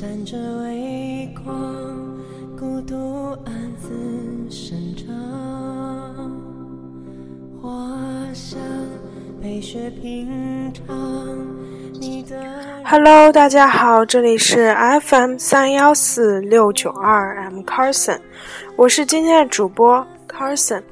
[0.00, 1.52] 闪着微光，
[2.56, 5.04] 孤独暗自生长。
[7.60, 7.98] 花
[8.32, 8.60] 香
[9.42, 10.96] 被雪平常，
[11.94, 12.36] 你的
[12.84, 14.72] Hello，大家好，这里是
[15.02, 18.20] FM 三幺四六九二，I'm Carson，
[18.76, 20.84] 我是今天的主播 Carson。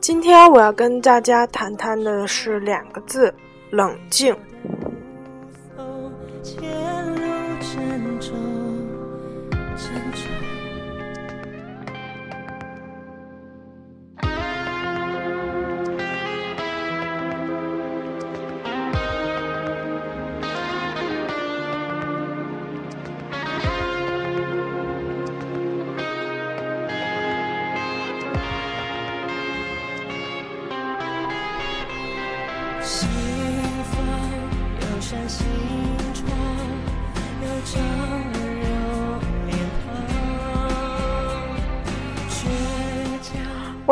[0.00, 3.34] 今天我要跟大家谈谈的是两个字：
[3.68, 4.34] 冷静。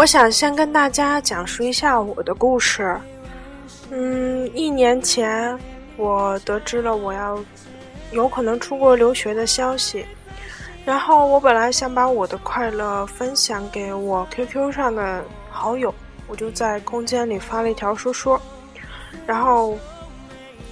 [0.01, 2.99] 我想先跟大家讲述一下我的故事。
[3.91, 5.59] 嗯，一年前
[5.99, 7.39] 我得知了我要
[8.11, 10.07] 有可能出国留学的消息，
[10.87, 15.95] 然后我本来想把我的快乐分享给我 QQ 上的好友，
[16.29, 18.41] 我就在空间里发了一条说说，
[19.27, 19.77] 然后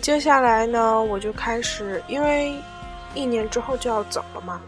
[0.01, 2.57] 接下来呢，我就开始，因为
[3.15, 4.59] 一年之后就要走了嘛，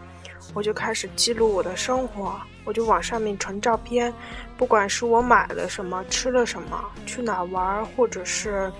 [0.53, 4.13] 我就开始记录我的生活，我就往上面传照片，
[4.57, 8.71] 不管是我买了什么、吃了什么、去哪玩，或者是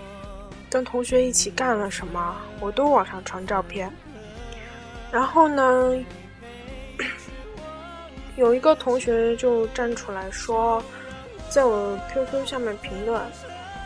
[0.70, 3.92] 跟同学一起干了什么，我都往上传照片。
[5.12, 5.94] 然后呢，
[8.38, 10.84] 有一个同学就站出来说，
[11.50, 13.22] 在我 QQ 下面评论，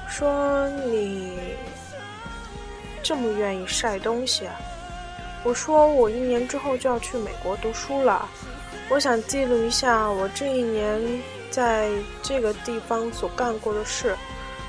[0.07, 1.39] 说你
[3.01, 4.45] 这么愿意晒东西。
[5.43, 8.27] 我说我一年之后就要去美国读书了，
[8.89, 11.01] 我想记录一下我这一年
[11.49, 11.89] 在
[12.21, 14.15] 这个地方所干过的事。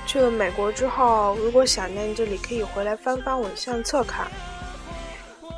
[0.06, 4.26] 去了美国之后，如果想念这里，可以回来翻翻我的相册看。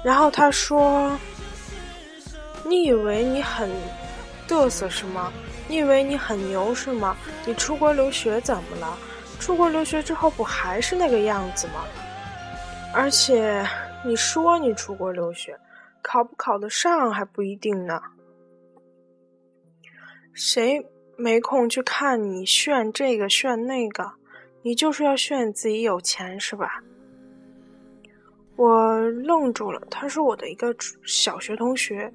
[0.02, 1.16] 然后他说
[2.64, 3.70] ：“你以为你很
[4.48, 5.30] 嘚瑟是吗？
[5.68, 7.14] 你以为你很牛是吗？
[7.44, 8.96] 你出国留学怎么了？
[9.38, 11.84] 出国留学之后不还是那个样子吗？
[12.94, 13.68] 而且
[14.02, 15.54] 你说你出国留学，
[16.00, 18.00] 考不考得上还不一定呢。
[20.32, 20.84] 谁
[21.16, 24.12] 没空去看你炫这个炫那个？
[24.62, 26.82] 你就是要炫自己有钱是吧？”
[28.56, 30.74] 我愣住了，他是我的一个
[31.04, 32.12] 小学同学，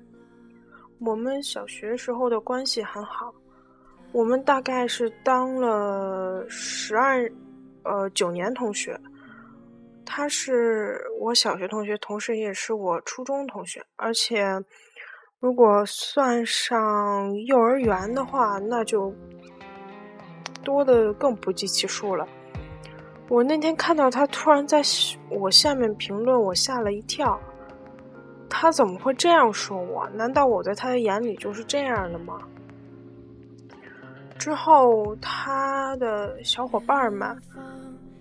[1.00, 3.34] 我们小学时候的关系很好，
[4.12, 7.32] 我们大概是当了十二，
[7.84, 9.00] 呃九年同学。
[10.06, 14.62] 他是我小学同学，同时也是我初中同学，而且
[15.44, 19.14] 如果算上幼儿园的话，那就
[20.64, 22.26] 多的更不计其数了。
[23.28, 24.82] 我那天看到他突然在
[25.30, 27.38] 我下面评论，我吓了一跳。
[28.50, 30.08] 他怎么会这样说我？
[30.12, 32.40] 难道我在他的眼里就是这样的吗？
[34.40, 37.38] 之后他的小伙伴们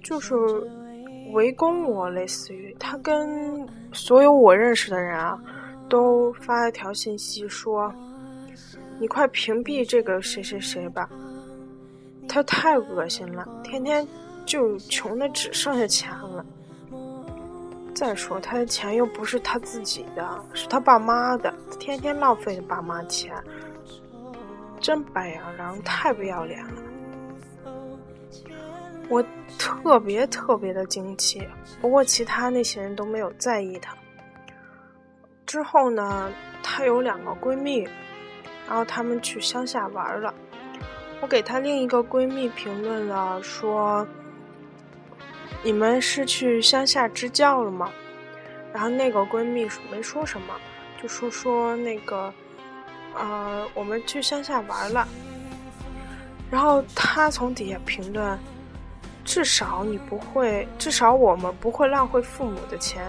[0.03, 0.34] 就是
[1.32, 5.41] 围攻我，类似于他跟所有我认识的人啊，
[5.93, 7.95] 都发了条信息说
[8.99, 11.07] ：“你快屏蔽这个谁谁谁吧，
[12.27, 14.09] 他太恶心了，天天。”
[14.45, 16.45] 就穷的只剩下钱了。
[17.95, 23.33] 再说他的钱又不是他自己的，是他爸妈的，天天浪费爸妈钱，
[24.81, 26.83] 真白眼狼，太不要脸了。
[29.09, 29.25] 我
[29.57, 31.47] 特别特别的惊奇，
[31.81, 33.97] 不过其他那些人都没有在意他。
[35.47, 37.83] 之后呢，她有两个闺蜜，
[38.69, 40.33] 然后她们去乡下玩了。
[41.21, 44.06] 我给她另一个闺蜜评论了，说。
[45.65, 47.89] 你们是去乡下支教了吗？
[48.73, 50.55] 然后那个闺蜜没说什么，
[51.00, 52.35] 就说说那个，
[53.15, 55.06] 呃，我们去乡下玩了。
[56.50, 58.37] 然后她从底下评论
[59.25, 63.05] ：“至少你不会，至少我们不会浪费父母的钱。”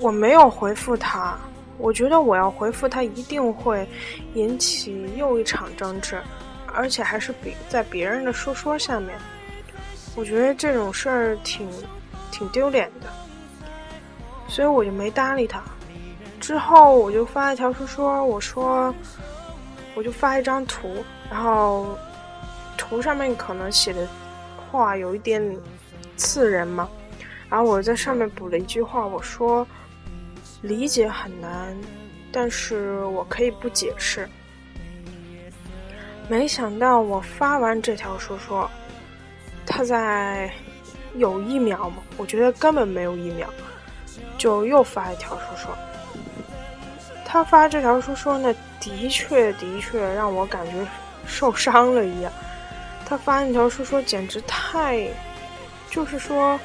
[0.00, 1.38] 我没有回复他，
[1.76, 3.86] 我觉得我要回复他一定会
[4.34, 6.20] 引起又一场争执。
[6.72, 9.18] 而且还是比在别人的说说下面，
[10.14, 11.68] 我觉得这种事儿挺
[12.30, 13.08] 挺丢脸的，
[14.46, 15.60] 所以我就没搭理他。
[16.38, 18.94] 之后我就发一条说说，我说
[19.96, 21.98] 我就发一张图，然后
[22.78, 24.06] 图上面可能写的
[24.70, 25.42] 话有一点
[26.16, 26.88] 刺人嘛，
[27.48, 29.66] 然后我在上面补了一句话，我说
[30.62, 31.74] 理解很难，
[32.30, 34.28] 但是我可以不解释。
[36.28, 38.70] 没想到我发完这条说说，
[39.66, 40.52] 他在
[41.16, 43.48] 有一秒吗，我觉得根本没有一秒，
[44.36, 45.76] 就又发一条说说。
[47.24, 50.86] 他发这条说说呢，的确的确让我感觉
[51.26, 52.32] 受伤了一样。
[53.06, 55.08] 他发那条说说简直太，
[55.90, 56.60] 就是说，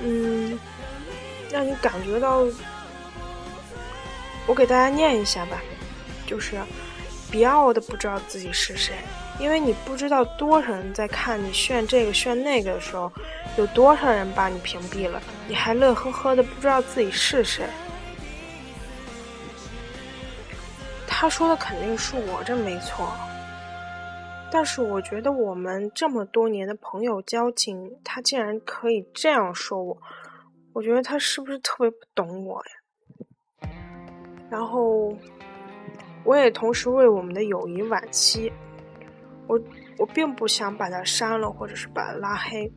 [0.00, 0.58] 嗯，
[1.50, 2.44] 让你感觉到。
[4.46, 5.62] 我给大家念一下吧，
[6.26, 6.60] 就是
[7.30, 8.94] 别要的不知道自己是谁，
[9.38, 13.10] 因为你不知道多少人在看你炫这个炫那个的时候，
[13.56, 17.64] 有多少人把你屏蔽了，你还乐呵呵的不知道自己是谁。
[21.06, 23.12] 他说的肯定是我，这没错。
[24.50, 29.96] 但是我觉得我们这么多年的朋友交情，他竟然可以这样说我，
[30.72, 32.81] 我觉得他是不是特别不懂我呀？
[34.52, 35.16] 然后，
[36.24, 38.52] 我也同时为我们的友谊惋惜。
[39.46, 39.58] 我
[39.96, 42.70] 我并不想把他删了，或者是把他拉黑。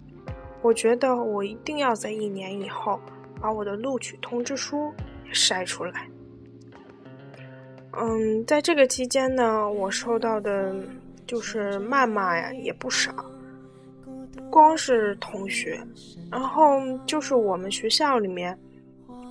[0.62, 2.98] 我觉得我一定要在一年以后
[3.42, 4.89] 把我的录取通知书
[5.33, 6.07] 晒出来。
[7.92, 10.74] 嗯，在这个期间呢，我收到的
[11.28, 13.13] 就是谩骂呀，也不少。
[14.50, 15.78] 光是同学，
[16.31, 18.57] 然后就是我们学校里面，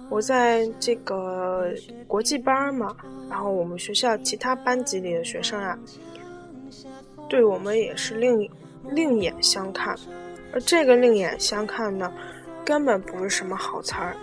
[0.08, 1.72] 我在这个
[2.06, 2.96] 国际班嘛，
[3.28, 5.78] 然后我们学校其他班级里的学生啊，
[7.28, 8.48] 对我们也是另
[8.90, 9.96] 另眼相看，
[10.52, 12.12] 而这个另眼相看呢，
[12.64, 14.16] 根本不是什么好词儿。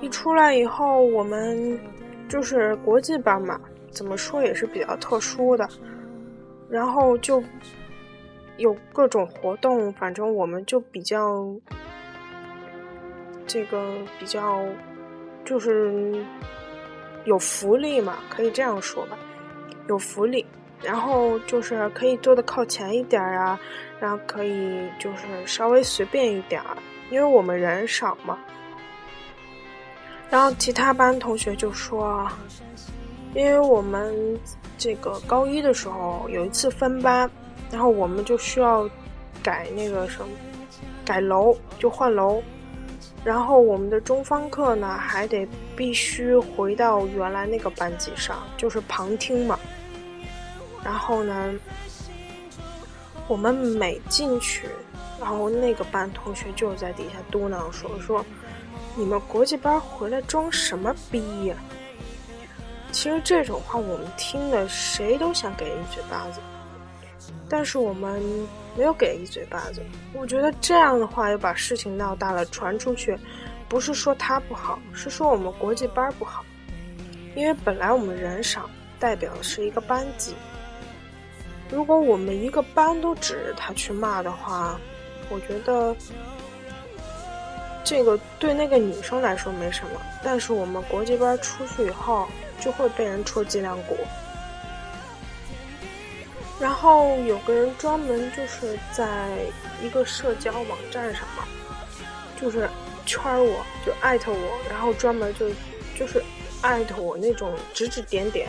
[0.00, 1.78] 一出来以后，我们。
[2.28, 3.60] 就是国际班嘛，
[3.90, 5.68] 怎么说也是比较特殊的，
[6.70, 7.42] 然后就
[8.56, 11.44] 有各种活动，反正我们就比较
[13.52, 14.64] 这个比较
[15.44, 16.24] 就是
[17.26, 19.18] 有福利嘛，可以这样说吧，
[19.90, 20.46] 有福利，
[20.82, 23.60] 然后就是可以坐的靠前一点啊，
[24.00, 26.78] 然后可以就是稍微随便一点儿，
[27.10, 28.38] 因为我们人少嘛。
[30.30, 32.26] 然后其他班同学就说，
[33.34, 34.14] 因为我们
[34.78, 37.30] 这个高一的时候有一次分班，
[37.70, 38.88] 然后我们就需要
[39.42, 40.28] 改那个什么，
[41.04, 42.42] 改楼就换楼，
[43.24, 45.46] 然后我们的中方课呢还得
[45.76, 49.58] 必须回到原来那个班级上，就是旁听嘛。
[50.84, 51.54] 然后呢，
[53.28, 54.68] 我们每进去，
[55.20, 58.24] 然后那个班同学就在底下嘟囔说说。
[58.94, 61.56] 你们国际班回来装什么逼呀？
[62.90, 66.40] 其实这种话我们听的谁都想给一嘴巴子，
[67.48, 68.20] 但是我们
[68.76, 69.82] 没有给一嘴巴子。
[70.12, 73.18] 我觉得这样的话又把事情闹大了，传出去，
[73.68, 76.44] 不是说他不好，是说我们国际班不好。
[77.34, 80.34] 因为本来我们人少，代表的是一个班级。
[81.70, 84.78] 如果我们一个班都指着他去骂的话，
[85.28, 85.96] 我觉得。
[87.84, 92.28] 这个对那个女生来说没什么，但是我们国际班出去以后
[92.60, 93.96] 就会被人戳脊梁骨。
[96.62, 99.30] 然后有个人专门就是在
[99.82, 101.42] 一个社交网站上嘛，
[102.40, 102.70] 就是
[103.04, 105.50] 圈我，就艾特我，然后专门就
[105.98, 106.22] 就是
[106.60, 108.48] 艾特我那种指指点点，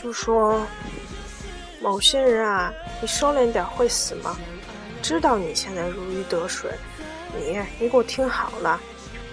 [0.00, 0.64] 就说
[1.80, 4.38] 某些人啊，你收敛点会死吗？
[5.02, 6.70] 知道你现在如鱼得水。
[7.36, 8.80] 你，你给我听好了，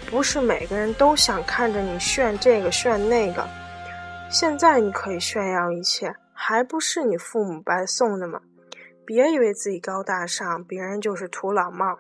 [0.10, 3.48] 不是每个人都想看着你炫这个炫那个。
[4.32, 8.42] 现在你可以炫耀一切，还不是你父母白送的吗？
[9.06, 12.00] 别以为自己高大上，别人就是土老帽。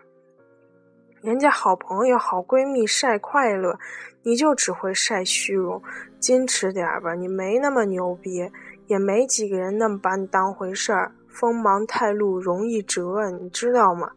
[1.22, 3.77] 人家好朋友、好闺蜜晒快乐，
[4.24, 5.84] 你就只会晒虚荣。
[6.22, 8.50] 矜持点儿吧，你没那么牛逼，
[8.88, 11.13] 也没几个人那么把你当回事儿。
[11.27, 14.10] 锋芒太露，容易折，你知道吗？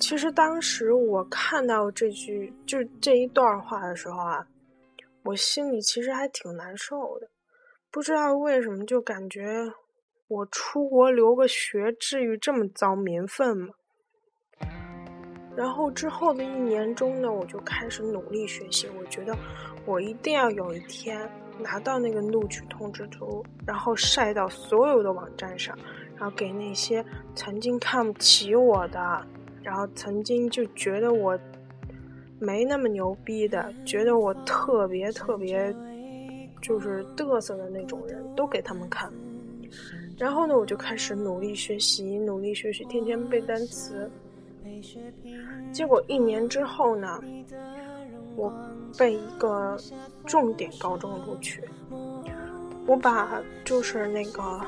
[0.00, 4.46] 其实当时我看到这句就这一段话的时候啊，
[5.22, 7.28] 我心里其实还挺难受的，
[7.92, 9.70] 不知道为什么就感觉
[10.26, 13.68] 我出国留个学，至于这么遭民愤吗？
[15.54, 19.36] 然后之后的一年中呢，我就开始努力学习，我觉得
[19.84, 25.76] 我一定要有一天拿到那个录取通知书，然后晒到所有的网站上，
[26.16, 29.26] 然后给那些曾经看不起我的。
[29.62, 31.38] 然后曾经就觉得我
[32.40, 35.72] 没那么牛逼的，觉得我特别特别
[36.62, 39.12] 就是嘚瑟的那种人都给他们看。
[40.16, 44.10] 然后呢，我就开始努力学习，努力学习，天天背单词。
[45.72, 47.22] 结果一年之后呢，
[48.36, 48.52] 我
[48.96, 49.76] 被一个
[50.24, 51.62] 重点高中录取。
[52.86, 54.60] 我把就是那个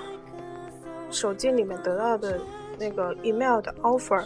[1.10, 2.40] 手机里面得到的
[2.78, 4.24] 那个 email 的 offer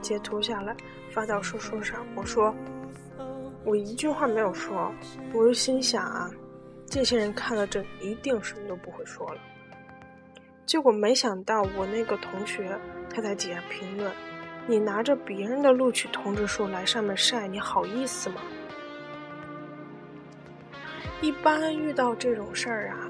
[0.00, 0.74] 截图下来
[1.12, 2.04] 发到说说上。
[2.14, 2.54] 我说
[3.64, 4.90] 我一句话没有说，
[5.34, 6.30] 我就心想啊，
[6.88, 9.40] 这些人看了这一定什么都不会说了。
[10.64, 12.78] 结果没想到我那个同学
[13.08, 14.12] 他在底下评论。
[14.68, 18.40] 你拿着别人的录取通知书来上面晒，你好意思吗？
[21.20, 23.08] 一般遇到这种事儿啊，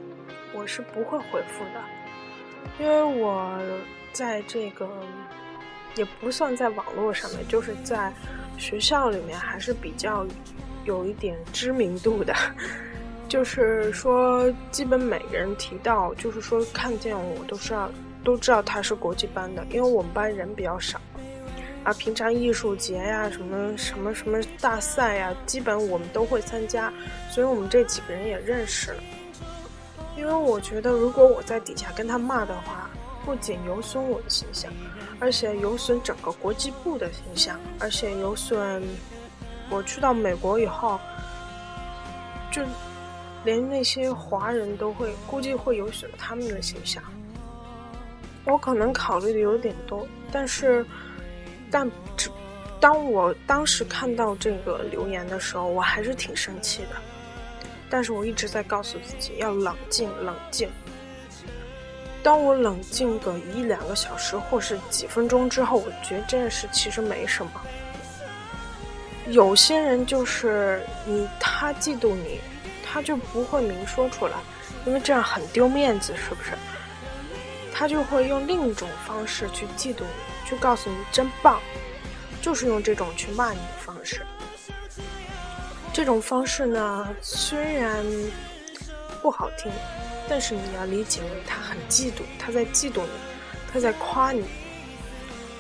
[0.53, 1.83] 我是不会回复的，
[2.79, 3.59] 因为我
[4.13, 4.87] 在这个
[5.95, 8.13] 也不算在网络上面，就是在
[8.59, 10.27] 学校里面还是比较
[10.85, 12.35] 有一点知名度的，
[13.29, 17.91] 就是说基本每个人提到，就是说看见我都是要
[18.25, 21.01] 都知道他是国际班的，因为我们班人比较少。
[21.85, 26.93] 啊，平常艺术节呀，什么什么什么大赛呀，基本我们都会参加，
[27.31, 29.01] 所以我们这几个人也认识了。
[30.17, 32.91] 因为我觉得，如果我在底下跟他骂的话，
[33.25, 34.73] 不仅有损我的形象，
[35.21, 38.83] 而且有损整个国际部的形象，而且有损
[39.71, 40.99] 我去到美国以后，
[42.51, 42.63] 就
[43.47, 47.03] 连那些华人都会估计会有损他们的形象。
[48.45, 50.85] 我可能考虑的有点多，但是。
[51.69, 52.31] 但只
[52.79, 56.91] 当我当时看到这个留言的时候，我还是挺生气的。
[57.91, 60.71] 但是我一直在告诉自己要冷静，冷静。
[62.23, 67.53] 当我冷静个一两个小时或是几分钟之后，我觉得这件事其实没什么。
[69.27, 72.41] 有些人就是你，他嫉妒你，
[72.97, 74.33] 他就不会明说出来，
[74.87, 76.53] 因为这样很丢面子，是不是？
[77.71, 80.47] 他就会用另一种方式去嫉妒你。
[80.47, 81.61] 去告诉你真棒，
[82.41, 84.25] 就是用这种去骂你的方式。
[85.93, 88.03] 这种方式呢，虽然
[89.21, 89.71] 不好听，
[90.27, 93.11] 但是你要理解为他很嫉妒，他在嫉妒你，
[93.71, 94.47] 他在夸你。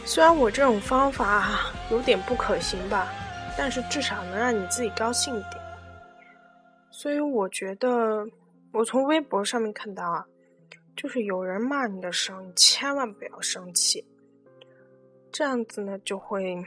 [0.06, 3.08] 虽然我这种方法有点不可行吧，
[3.58, 5.65] 但是至少能让你自己高兴一点。
[6.98, 8.26] 所以我觉得，
[8.72, 10.26] 我从微博上面看到啊，
[10.96, 14.02] 就是有人骂你的时候，你千万不要生气。
[15.30, 16.64] 这样子呢，就会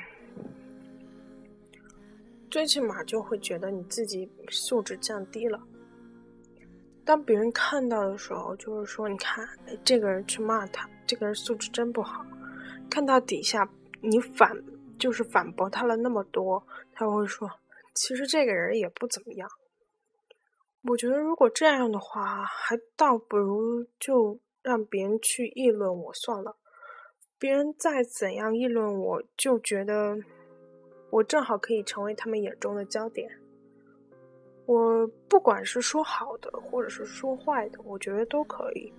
[2.51, 5.59] 最起码就会觉得你自己素质降低了。
[7.03, 12.23] 当别人看到的时候，就是说，你看，哎，这个人去骂他，这个人素质真不好。
[12.87, 13.67] 看到底下
[13.99, 14.55] 你反
[14.99, 17.49] 就是反驳他了那么多，他会说，
[17.95, 19.49] 其实这个人也不怎么样。
[20.83, 26.55] 我觉得如果这样的话，还倒不如就让别人去议论我算了。
[27.37, 30.17] 别人再怎样议论，我就觉得
[31.09, 33.29] 我正好可以成为他们眼中的焦点。
[34.65, 38.91] 我不管是说好的，或者是说坏的，我觉得都可以，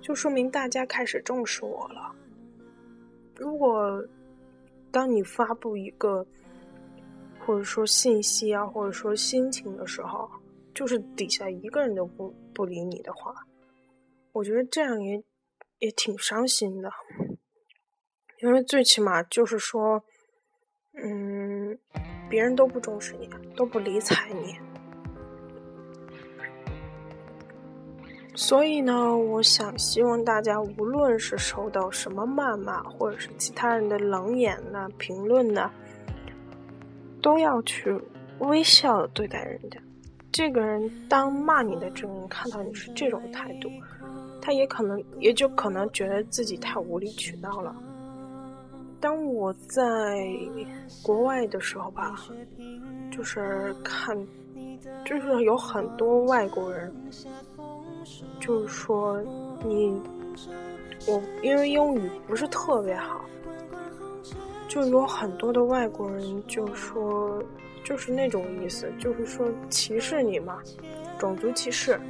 [0.00, 2.14] 就说明大家开始重视我了。
[3.36, 4.04] 如果
[4.90, 6.26] 当你发布一个
[7.40, 10.28] 或者说信息啊，或者说心情的时候，
[10.74, 13.34] 就是底下一个人都不不理你的话，
[14.32, 15.22] 我觉得这样也
[15.78, 16.90] 也挺伤心的。
[18.40, 20.02] 因为最起码就是说，
[20.94, 21.78] 嗯，
[22.28, 24.56] 别人都不重视你，都不理睬你，
[28.34, 35.70] 所以呢，我想希望大家无论是受到什么谩骂，或者是其他人的冷眼呐、评论呐，
[37.22, 38.00] 都要去
[38.40, 39.78] 微笑的对待人家。
[40.32, 43.70] 这个人当骂你的这个人看到你是这种态度，
[44.40, 47.76] 他也可能也就可能觉得自己太无理取闹了。
[48.98, 50.26] 当我在
[51.02, 52.16] 国外的时候吧，
[53.10, 54.16] 就是看，
[55.04, 56.90] 就是有很多外国人，
[58.40, 59.20] 就是说
[59.62, 60.00] 你，
[61.06, 63.20] 我因为英语不是特别好，
[64.66, 67.42] 就有很多的外国人就说，
[67.92, 70.62] 就是那种意思，就是说歧视你嘛，
[71.18, 72.00] 种族歧视，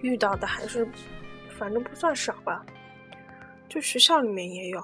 [0.00, 0.86] 遇到的还是，
[1.56, 2.62] 反正不算少吧，
[3.66, 4.78] 就学校里面也有。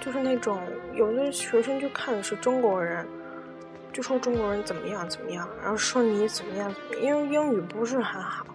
[0.00, 0.58] 就是那种
[0.94, 3.06] 有的学生就看的是中国人，
[3.92, 8.46] 就说中国人怎么样怎么样，然后说你怎么样怎么，因为英语不是很好，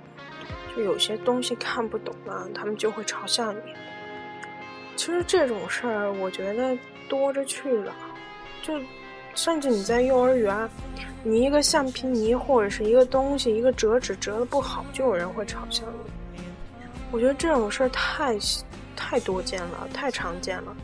[0.75, 3.59] 就有些东西看不懂了，他们就会嘲笑你。
[4.95, 6.75] 其实这种事儿我觉得
[7.07, 7.93] 多着去了，
[8.63, 8.81] 就
[9.37, 10.67] 甚至你在幼儿园，
[11.21, 15.83] 你一个橡皮泥或者是一个东西，一个折纸折的不好，就有人会嘲笑
[16.33, 16.41] 你。
[17.11, 18.35] 我觉得这种事儿太
[18.95, 20.75] 太多见了，太常见了，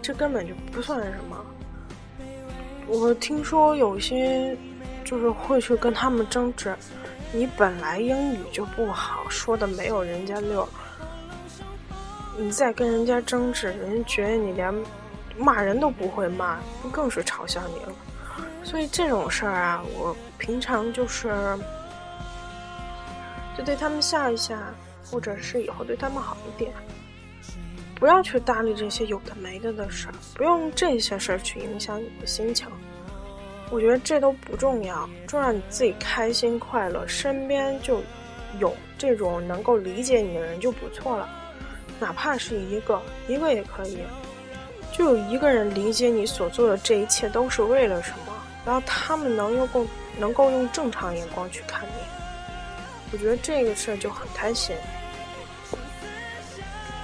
[0.00, 1.36] 这根本就不算什么。
[2.86, 4.56] 我听说有些
[5.04, 6.74] 就是会去跟他们争执，
[7.32, 10.66] 你本来英语就不好，说的没有人家溜，
[12.38, 14.74] 你再跟人家争执，人家觉得你连
[15.36, 16.58] 骂人都不会骂，
[16.92, 17.92] 更是嘲笑你了。
[18.62, 21.28] 所以这种事儿啊，我平常就是
[23.56, 24.58] 就对他们笑一下，
[25.10, 26.72] 或者是以后对他们好一点，
[27.94, 32.66] 不要去搭理这些有的没的的事儿，不用这些事儿去影响你的心情。
[33.70, 38.02] 我觉得这都不重要，就让你自己开心快乐，身边就
[38.58, 41.28] 有这种能够理解你的人就不错了，
[42.00, 43.98] 哪怕是一个，一个也可以，
[44.96, 48.32] 就有一个人理解你所做的这一切都是为了什么。
[48.64, 49.86] 然后他们能用够
[50.16, 52.02] 能够用正常眼光去看你，
[53.12, 54.74] 我觉得这个事儿就很开心。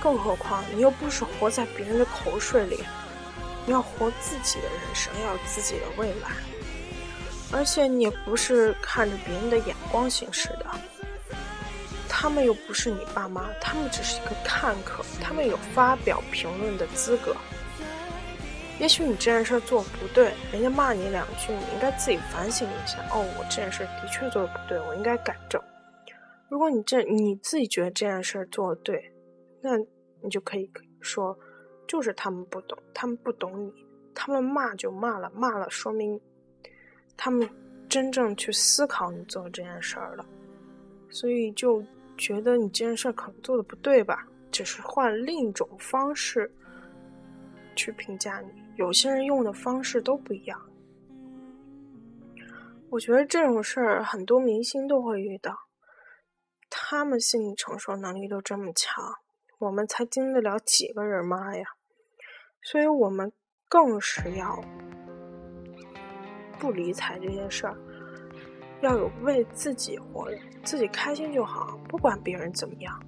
[0.01, 2.83] 更何况你又不是活在别人的口水里，
[3.67, 6.31] 你要活自己的人生，要有自己的未来。
[7.53, 10.65] 而且你也不是看着别人的眼光行事的，
[12.09, 17.37] 他们又不是你爸妈，他们只是一个看客，他们有发表评论的资格。
[18.81, 22.99] 也许你这件事做不对，人家骂你两句，你应该自己反省一下。
[23.11, 25.63] 哦，我这件事的确做的不对，我应该改正。
[26.49, 29.13] 如果你这你自己觉得这件事做的对，
[29.61, 29.77] 那
[30.23, 30.69] 你就可以
[31.03, 31.39] 说，
[31.87, 33.71] 就是他们不懂，他们不懂你，
[34.15, 36.19] 他们骂就骂了，骂了说明
[37.19, 37.47] 他们
[37.87, 40.25] 真正去思考你做这件事儿了，
[41.11, 41.85] 所以就
[42.17, 46.51] 觉得你这件事可能做的不对吧，只是换另一种方式
[47.77, 48.49] 去评价你。
[48.81, 50.59] 有些人用的方式都不一样，
[52.89, 55.55] 我觉得这种事儿很多明星都会遇到，
[56.71, 59.05] 他们心理承受能力都这么强，
[59.59, 61.63] 我们才经得了几个人骂呀？
[62.63, 63.31] 所以我们
[63.69, 64.65] 更是要
[66.59, 67.77] 不理睬这件事儿，
[68.81, 70.31] 要有为自己活，
[70.65, 72.99] 自己开心就好，不管别人怎么样。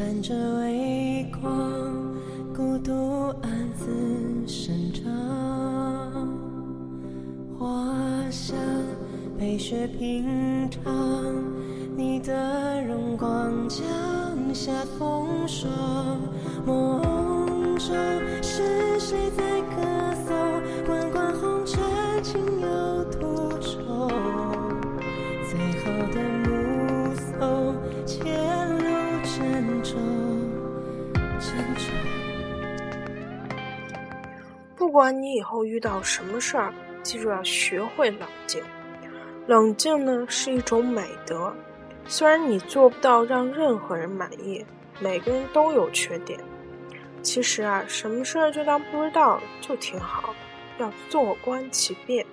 [0.00, 1.52] 闪着微光，
[2.56, 3.86] 孤独暗自
[4.46, 5.04] 生长。
[7.58, 7.94] 花
[8.30, 8.56] 香
[9.38, 10.90] 被雪平常，
[11.98, 13.84] 你的荣光降
[14.54, 15.68] 下风霜。
[34.90, 36.74] 不管你以后遇到什么事儿，
[37.04, 38.60] 记住要学会冷静。
[39.46, 41.54] 冷静呢是一种美德，
[42.06, 44.66] 虽然你做不到让任何人满意，
[44.98, 46.40] 每个人都有缺点。
[47.22, 50.34] 其实啊，什么事儿就当不知道就挺好，
[50.78, 52.26] 要坐观其变。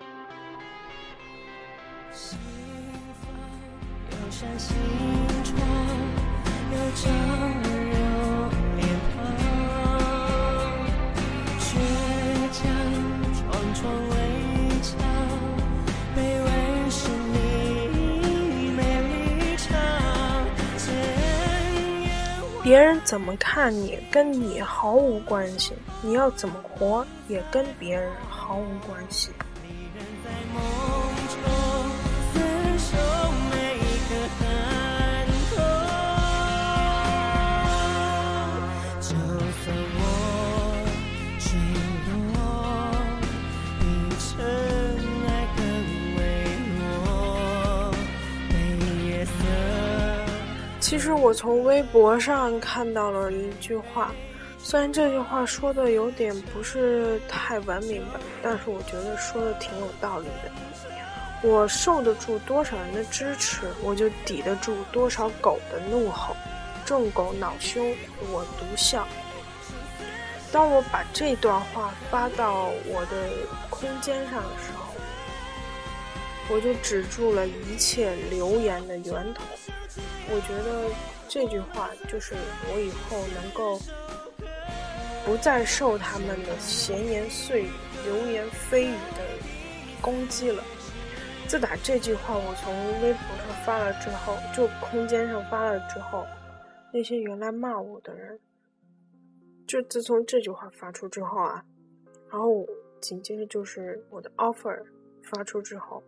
[22.67, 29.29] 别人怎么看你，跟你毫无关系；你要怎么活，也跟别人毫无关系。
[50.97, 54.11] 其实我从微博上看到了一句话，
[54.57, 61.47] 虽然这句话说的有点不是太文明吧，但是我觉得说的挺有道理的。
[61.47, 66.35] 我受得住多少人的支持，我就抵得住多少狗的怒吼。
[66.83, 67.79] 众狗恼羞，
[68.31, 69.07] 我独笑。
[70.51, 73.29] 当我把这段话发到我的
[73.69, 74.95] 空间上的时候，
[76.49, 79.43] 我就止住了一切流言的源头。
[80.29, 80.89] 我觉得
[81.27, 82.35] 这句话就是
[82.71, 83.79] 我以后能够
[85.25, 87.69] 不再受他们的闲言碎语、
[88.05, 89.23] 流言蜚语的
[90.01, 90.63] 攻击了。
[91.47, 96.25] 自打这句话我从微博上发了之后，就空间上发了之后，
[96.91, 98.37] 那些原来骂我的人
[99.65, 101.63] 就自从这句话发出之后啊，
[102.29, 102.67] 然后
[102.99, 104.77] 紧接着就是我的 offer
[105.23, 106.03] 发出之后，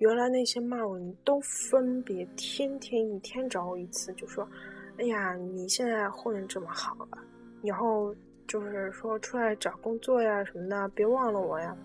[0.00, 4.48] 原来那些骂我你都分别天天一天找我一次，就说
[4.96, 7.18] ：“哎呀，你现在混的这么好了，
[7.62, 8.14] 以后
[8.48, 11.76] 就是说出来找工作呀什么的，别忘了我呀。”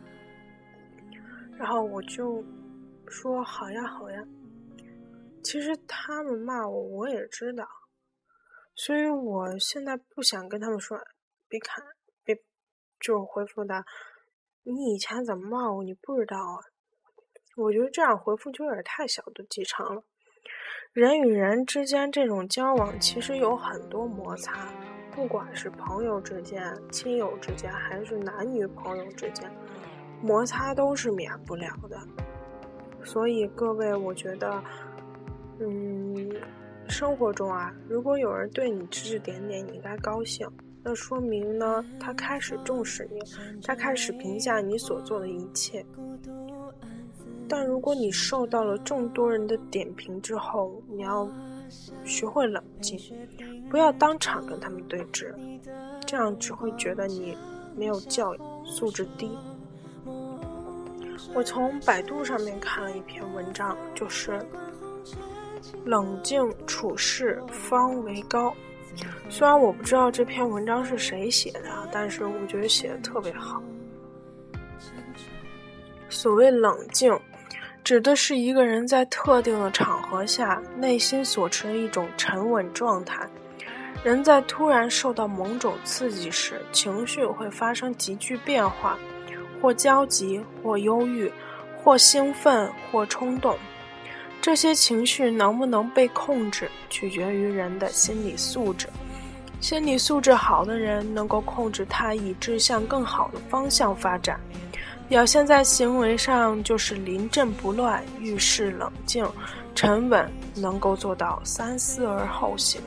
[1.59, 2.41] 然后我就
[3.07, 4.25] 说：“好呀，好呀。”
[5.43, 7.67] 其实他们骂我，我也知道。
[8.75, 10.97] 所以我现在不想跟他们说，
[11.49, 11.83] 别看，
[12.23, 12.33] 别，
[12.99, 13.85] 就回复他，
[14.63, 16.59] 你以前怎么骂我，你不知道啊？
[17.55, 20.03] 我觉得这样回复就有点太小肚鸡肠了。
[20.93, 24.67] 人与人之间这种交往，其实有很多摩擦，
[25.11, 29.49] 不管是朋友之间、亲友之间，还是男女朋友之间，
[30.21, 31.99] 摩擦都是免不了的。
[33.03, 34.63] 所以各位，我觉得，
[35.59, 36.31] 嗯。
[36.87, 40.47] 生活中啊，如果有人对你指指点点，你应该高兴，
[40.83, 43.19] 那说明呢，他开始重视你，
[43.63, 45.83] 他开始评价你所做的一切。
[47.47, 51.29] 但如果你受到了众多人的点评之后，你要
[52.03, 52.99] 学会冷静，
[53.69, 55.33] 不要当场跟他们对峙，
[56.05, 57.37] 这样只会觉得你
[57.75, 59.37] 没有教养，素质低。
[61.33, 64.39] 我从百度上面看了一篇文章，就是。
[65.83, 68.53] 冷静处事方为高。
[69.29, 73.61] 虽然我不知道这篇文章是谁写的，但是我觉得写的特别好。
[76.07, 77.11] 所谓冷静，
[77.85, 83.21] 指的是一个人在特定的场合下内心所持的一种沉稳状态。
[84.03, 88.97] 人在突然受到某种刺激时，情绪会发生急剧变化，
[89.61, 91.31] 或焦急，或忧郁，
[91.77, 93.55] 或兴奋，或冲动。
[94.41, 98.87] 这些情绪能不能被控制，取决于人的心理素质。
[99.61, 104.39] 心理素质好的人能够控制它，以致向更好的方向发展。
[105.07, 109.25] 表现在行为上就是临阵不乱、遇事冷静、
[109.75, 112.81] 沉稳，能够做到三思而后行。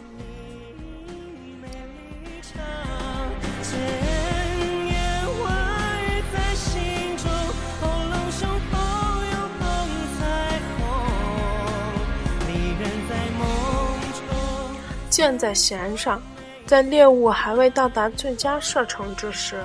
[15.09, 16.23] 箭在弦上，
[16.65, 19.61] 在猎物还未到达最佳射程之时，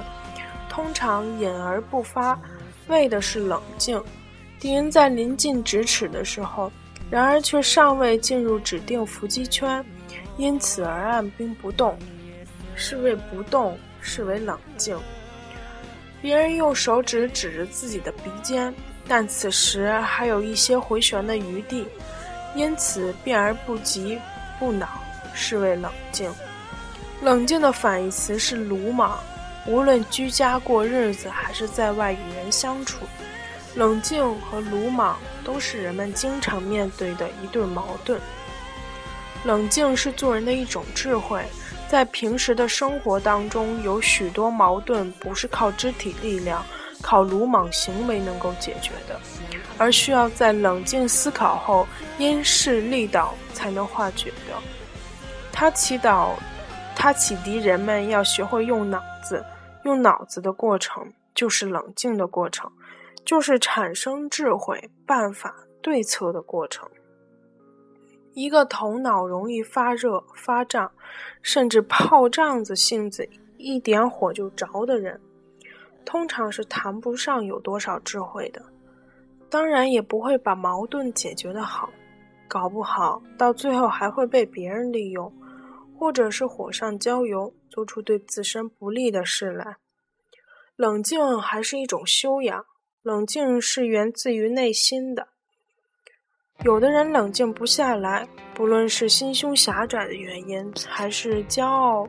[0.73, 2.35] 通常隐而不发，
[2.87, 4.03] 为的是冷静。
[4.59, 6.71] 敌人在临近咫尺的时候，
[7.11, 9.85] 然而却尚未进入指定伏击圈，
[10.35, 11.95] 因此而按兵不动，
[12.75, 14.97] 是为不动，是为冷静。
[16.23, 18.73] 别人用手指指着自己的鼻尖，
[19.07, 21.85] 但此时还有一些回旋的余地，
[22.55, 24.19] 因此变而不急
[24.57, 24.87] 不恼。
[25.35, 26.31] 是为冷静，
[27.21, 29.19] 冷静的反义词是鲁莽。
[29.65, 33.05] 无论居家过日子，还是在外与人相处，
[33.75, 38.19] 冷静和鲁莽都是人们经常面对的一对矛盾。
[39.45, 41.43] 冷静是做人的一种智慧，
[41.89, 46.65] 在平时的生活当中，有许多矛盾不是靠肢体力量、
[47.01, 49.19] 靠鲁莽行为能够解决的，
[49.77, 54.55] 而需要在冷静思考后，因势利导才能化解的。
[55.51, 56.31] 他祈祷，
[56.95, 59.43] 他启迪人们要学会用脑子。
[59.83, 62.71] 用脑子的过程，就是冷静的过程，
[63.25, 66.89] 就是产生智慧、办法、对策的过程。
[68.33, 70.91] 一个头脑容易发热、发胀，
[71.41, 75.19] 甚至泡胀子性子，一点火就着的人，
[76.05, 78.63] 通常是谈不上有多少智慧的，
[79.49, 81.89] 当然也不会把矛盾解决的好，
[82.47, 85.31] 搞不好到最后还会被别人利用。
[85.95, 89.77] 或者是火上浇油，做出对自身不利的事来。
[90.75, 92.65] 冷静还是一种修养，
[93.01, 95.29] 冷静是源自于内心的。
[96.63, 102.07] 有的人冷静不下来，不论是心胸狭窄的原因，还是骄傲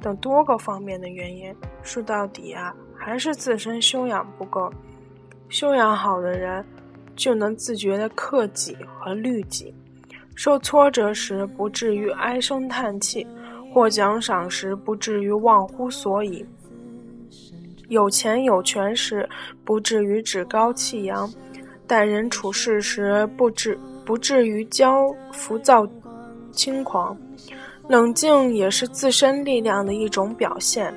[0.00, 4.72] 等多个方面的原因，说到底啊，还是自身修养不够。
[5.48, 6.64] 修养好的人，
[7.16, 9.74] 就能自觉的克己和律己。
[10.34, 13.26] 受挫折时不至于唉声叹气，
[13.72, 16.44] 获奖赏时不至于忘乎所以，
[17.88, 19.28] 有钱有权时
[19.64, 21.30] 不至于趾高气扬，
[21.86, 25.86] 待人处事时不至不至于骄浮躁
[26.50, 27.16] 轻狂。
[27.86, 30.92] 冷静也是自身力量的一种表现。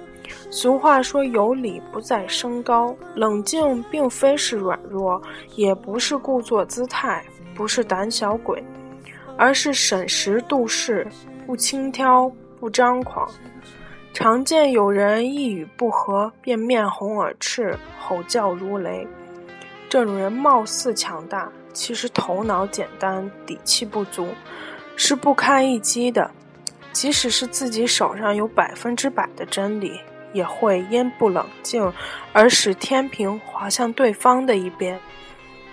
[0.49, 5.21] 俗话说：“有理不在声高。”冷静并非是软弱，
[5.55, 7.23] 也不是故作姿态，
[7.53, 8.63] 不是胆小鬼。
[9.37, 11.07] 而是审时度势，
[11.45, 13.29] 不轻佻，不张狂。
[14.13, 19.07] 常见有人一语不合便面红耳赤、吼叫如雷，
[19.87, 24.27] 这种人貌似强大，其实头脑简单、底气不足，
[24.95, 26.31] 是不堪一击的。
[26.91, 29.99] 即使是自己手上有百分之百的真理，
[30.33, 31.93] 也会因不冷静
[32.33, 34.99] 而使天平滑向对方的一边。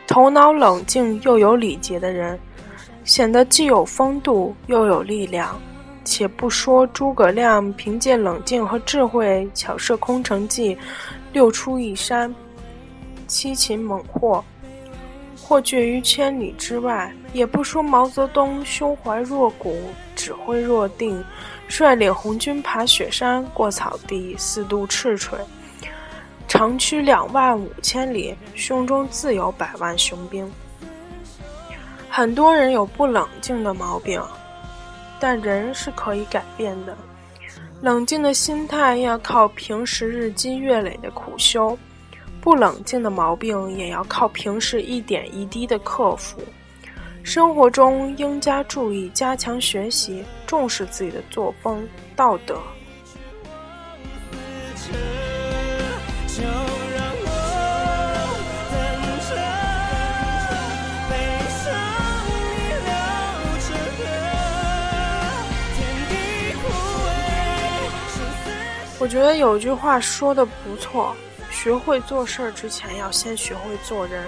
[0.07, 2.38] 头脑冷静又有礼节的人，
[3.04, 5.60] 显得既有风度又有力量。
[6.06, 10.76] 且不说诸葛亮凭借冷静和智慧巧设空城计，
[11.32, 12.34] 六出一山，
[13.26, 14.44] 七擒猛获，
[15.42, 19.78] 或绝于千里之外；也不说毛泽东胸怀若谷，
[20.14, 21.24] 指挥若定，
[21.68, 25.38] 率领红军爬雪山、过草地，四渡赤水。
[26.46, 30.46] 长驱两万五千里，胸中自有百万雄兵。
[32.16, 34.22] 很多人有不冷静的毛病，
[35.18, 36.96] 但人是可以改变的。
[37.83, 41.77] 冷静的心态要靠平时日积月累的苦修，
[42.40, 46.40] 不冷静的毛病也要靠平时一点一滴的克服。
[47.24, 52.57] 生活中应加注意，加强学习，重视自己的作风道德。
[69.04, 71.14] 我觉得有句话说的不错，
[71.50, 74.26] 学会做事儿之前要先学会做人。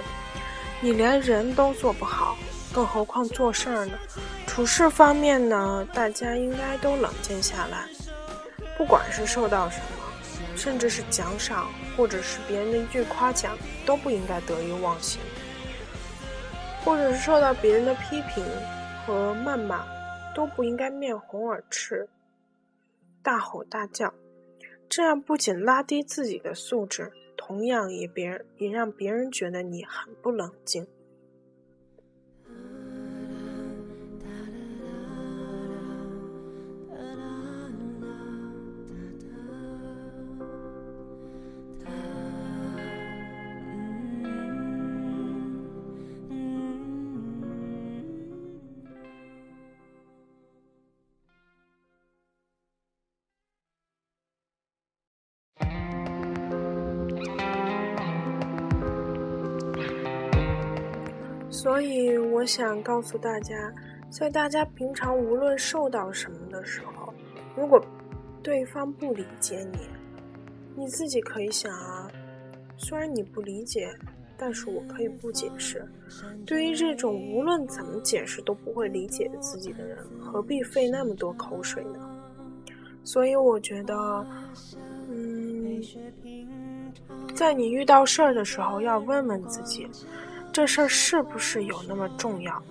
[0.79, 2.37] 你连人都做不好，
[2.71, 3.97] 更何况做事儿呢？
[4.45, 7.87] 处事方面呢，大家应该都冷静下来。
[8.77, 11.65] 不管是受到什么，甚至是奖赏，
[11.97, 15.19] 或者是别人的一句夸奖，都不应该得意忘形；
[16.85, 18.45] 或者是受到别人的批评
[19.07, 19.83] 和谩骂，
[20.35, 22.07] 都不应该面红耳赤、
[23.23, 24.13] 大吼大叫。
[24.97, 30.87] 这样不仅拉低自己的素质，同样也别人也让别人觉得你很不冷静。
[61.87, 63.73] 所以，我想告诉大家，
[64.09, 67.13] 在大家平常无论受到什么的时候，
[67.55, 67.81] 如果
[68.43, 69.79] 对方不理解你，
[70.75, 72.11] 你自己可以想啊，
[72.75, 73.89] 虽然你不理解，
[74.37, 75.81] 但是我可以不解释。
[76.45, 82.01] 对于这种无论怎么解释都不会理解自己的人，何必费那么多口水呢？
[83.05, 84.27] 所以，我觉得，
[85.09, 85.81] 嗯，
[87.33, 89.87] 在你遇到事儿的时候，要问问自己。
[90.57, 92.63] 这事儿是不是有那么重要？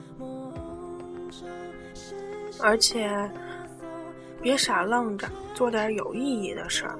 [2.60, 3.30] 而且，
[4.42, 6.98] 别傻愣着，做点有意义的事儿。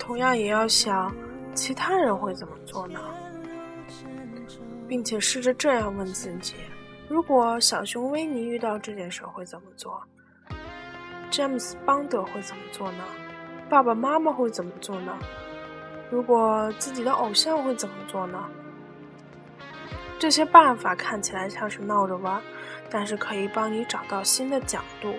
[0.00, 1.14] 同样，也要想
[1.54, 2.98] 其他人会怎么做呢？
[4.88, 6.56] 并且试着这样问自己：
[7.08, 10.02] 如果小熊维尼遇到这件事会怎么做？
[11.30, 13.04] 詹姆斯邦德会怎么做呢？
[13.70, 15.16] 爸爸妈妈会怎么做呢？
[16.10, 18.44] 如果自己的偶像会怎么做呢？
[20.18, 22.42] 这些办法看起来像是闹着玩，
[22.90, 25.14] 但是可以帮你找到新的角度，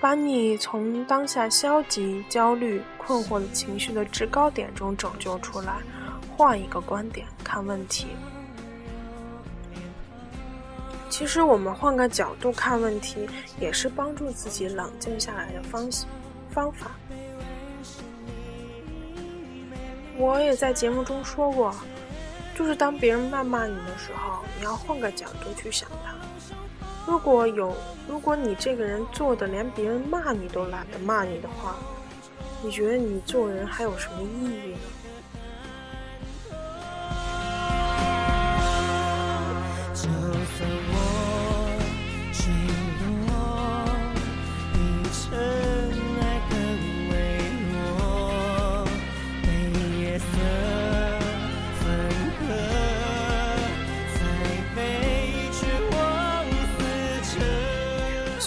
[0.00, 5.78] 把你从当下消极、焦虑、困惑的情绪的制高点中拯救出来，
[6.36, 8.08] 换一个观点看问题。
[11.10, 13.28] 其实我们换个角度看问题，
[13.60, 15.88] 也是帮助自己冷静下来的方
[16.50, 16.92] 方法。
[20.16, 21.74] 我也在节目中说过。
[22.54, 26.14] 就是当别人谩骂你的时候，你要换个角度去想他。
[27.06, 27.76] 如果有，
[28.08, 31.76] 如果你这个人做的连别人骂你都懒得骂你的话，
[32.62, 34.78] 你觉得你做人还有什么意义呢？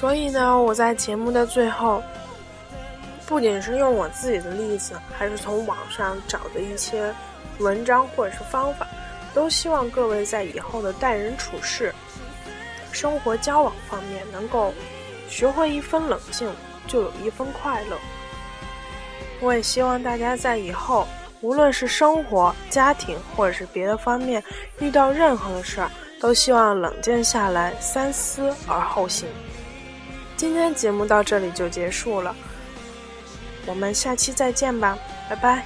[0.08, 2.02] 所以呢我在节目的最后
[3.26, 7.14] 不仅是用我自己的例子还是从网上找的一些
[7.60, 8.88] 文章或者是方法
[9.34, 11.94] 都希望各位在以后的待人处事
[12.94, 14.74] 生活交往方面能够
[15.28, 16.50] 学会一分冷静
[16.88, 17.98] 就有一分快乐
[19.42, 21.06] 我也希望大家在以后
[21.42, 24.42] 无论是生活家庭或者是别的方面
[24.80, 25.92] 遇到任何的事儿
[26.22, 29.28] 都希望冷静下来三思而后行。
[30.38, 32.34] 今天节目到这里就结束了
[33.66, 34.98] 我们下期再见吧
[35.28, 35.66] 拜拜。